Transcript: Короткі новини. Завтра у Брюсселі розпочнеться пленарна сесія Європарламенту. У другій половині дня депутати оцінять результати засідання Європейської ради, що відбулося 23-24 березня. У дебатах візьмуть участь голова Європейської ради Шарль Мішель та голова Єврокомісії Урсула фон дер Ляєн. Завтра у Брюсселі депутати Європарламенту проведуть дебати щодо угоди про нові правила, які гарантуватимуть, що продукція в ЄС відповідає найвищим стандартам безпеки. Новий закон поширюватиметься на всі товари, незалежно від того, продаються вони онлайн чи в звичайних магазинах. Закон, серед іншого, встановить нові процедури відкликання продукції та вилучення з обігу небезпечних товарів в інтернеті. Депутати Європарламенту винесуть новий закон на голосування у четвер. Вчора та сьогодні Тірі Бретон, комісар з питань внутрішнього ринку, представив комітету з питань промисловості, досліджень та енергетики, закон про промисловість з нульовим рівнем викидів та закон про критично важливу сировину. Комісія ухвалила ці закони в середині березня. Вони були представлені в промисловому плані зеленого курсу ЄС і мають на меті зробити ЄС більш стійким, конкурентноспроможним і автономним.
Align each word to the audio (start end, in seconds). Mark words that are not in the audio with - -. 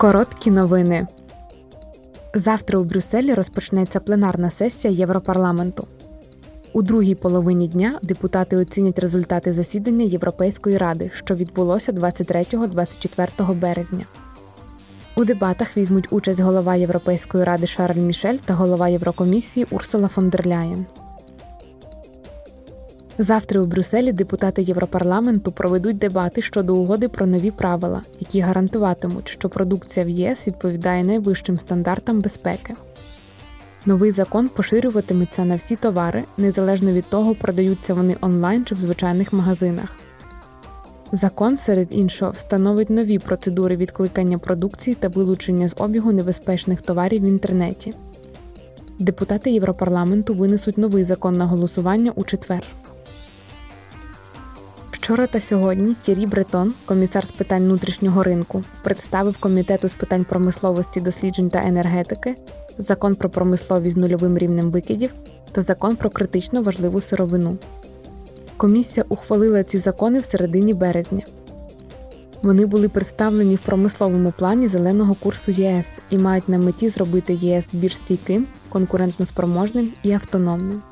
Короткі 0.00 0.50
новини. 0.50 1.06
Завтра 2.34 2.78
у 2.78 2.84
Брюсселі 2.84 3.34
розпочнеться 3.34 4.00
пленарна 4.00 4.50
сесія 4.50 4.92
Європарламенту. 4.92 5.86
У 6.72 6.82
другій 6.82 7.14
половині 7.14 7.68
дня 7.68 7.98
депутати 8.02 8.56
оцінять 8.56 8.98
результати 8.98 9.52
засідання 9.52 10.04
Європейської 10.04 10.78
ради, 10.78 11.10
що 11.14 11.34
відбулося 11.34 11.92
23-24 11.92 13.54
березня. 13.54 14.04
У 15.16 15.24
дебатах 15.24 15.76
візьмуть 15.76 16.08
участь 16.10 16.40
голова 16.40 16.74
Європейської 16.74 17.44
ради 17.44 17.66
Шарль 17.66 18.00
Мішель 18.00 18.38
та 18.44 18.54
голова 18.54 18.88
Єврокомісії 18.88 19.66
Урсула 19.70 20.08
фон 20.08 20.28
дер 20.28 20.46
Ляєн. 20.46 20.86
Завтра 23.18 23.60
у 23.60 23.66
Брюсселі 23.66 24.12
депутати 24.12 24.62
Європарламенту 24.62 25.52
проведуть 25.52 25.98
дебати 25.98 26.42
щодо 26.42 26.76
угоди 26.76 27.08
про 27.08 27.26
нові 27.26 27.50
правила, 27.50 28.02
які 28.20 28.40
гарантуватимуть, 28.40 29.28
що 29.28 29.48
продукція 29.48 30.06
в 30.06 30.08
ЄС 30.08 30.46
відповідає 30.46 31.04
найвищим 31.04 31.58
стандартам 31.58 32.20
безпеки. 32.20 32.74
Новий 33.86 34.12
закон 34.12 34.48
поширюватиметься 34.48 35.44
на 35.44 35.56
всі 35.56 35.76
товари, 35.76 36.24
незалежно 36.38 36.92
від 36.92 37.04
того, 37.04 37.34
продаються 37.34 37.94
вони 37.94 38.16
онлайн 38.20 38.64
чи 38.64 38.74
в 38.74 38.78
звичайних 38.78 39.32
магазинах. 39.32 39.96
Закон, 41.12 41.56
серед 41.56 41.88
іншого, 41.90 42.30
встановить 42.30 42.90
нові 42.90 43.18
процедури 43.18 43.76
відкликання 43.76 44.38
продукції 44.38 44.96
та 45.00 45.08
вилучення 45.08 45.68
з 45.68 45.74
обігу 45.78 46.12
небезпечних 46.12 46.82
товарів 46.82 47.22
в 47.22 47.26
інтернеті. 47.26 47.94
Депутати 48.98 49.50
Європарламенту 49.50 50.34
винесуть 50.34 50.78
новий 50.78 51.04
закон 51.04 51.36
на 51.36 51.46
голосування 51.46 52.12
у 52.14 52.24
четвер. 52.24 52.62
Вчора 55.10 55.26
та 55.26 55.40
сьогодні 55.40 55.94
Тірі 55.94 56.26
Бретон, 56.26 56.72
комісар 56.84 57.26
з 57.26 57.30
питань 57.30 57.64
внутрішнього 57.64 58.22
ринку, 58.22 58.64
представив 58.82 59.36
комітету 59.40 59.88
з 59.88 59.92
питань 59.92 60.24
промисловості, 60.24 61.00
досліджень 61.00 61.50
та 61.50 61.62
енергетики, 61.66 62.36
закон 62.78 63.14
про 63.14 63.30
промисловість 63.30 63.94
з 63.94 63.98
нульовим 63.98 64.38
рівнем 64.38 64.70
викидів 64.70 65.10
та 65.52 65.62
закон 65.62 65.96
про 65.96 66.10
критично 66.10 66.62
важливу 66.62 67.00
сировину. 67.00 67.58
Комісія 68.56 69.06
ухвалила 69.08 69.62
ці 69.62 69.78
закони 69.78 70.20
в 70.20 70.24
середині 70.24 70.74
березня. 70.74 71.22
Вони 72.42 72.66
були 72.66 72.88
представлені 72.88 73.54
в 73.54 73.60
промисловому 73.60 74.32
плані 74.38 74.68
зеленого 74.68 75.14
курсу 75.14 75.50
ЄС 75.50 75.88
і 76.10 76.18
мають 76.18 76.48
на 76.48 76.58
меті 76.58 76.88
зробити 76.88 77.34
ЄС 77.34 77.68
більш 77.72 77.96
стійким, 77.96 78.46
конкурентноспроможним 78.68 79.92
і 80.02 80.12
автономним. 80.12 80.82